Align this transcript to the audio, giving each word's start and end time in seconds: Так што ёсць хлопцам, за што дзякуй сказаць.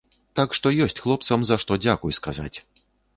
Так 0.37 0.55
што 0.59 0.69
ёсць 0.85 1.01
хлопцам, 1.03 1.43
за 1.49 1.57
што 1.65 1.77
дзякуй 1.83 2.17
сказаць. 2.19 2.51